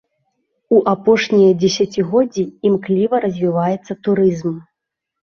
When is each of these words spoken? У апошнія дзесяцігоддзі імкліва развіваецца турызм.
У 0.75 0.77
апошнія 0.93 1.51
дзесяцігоддзі 1.63 2.45
імкліва 2.69 3.15
развіваецца 3.25 3.97
турызм. 4.07 4.57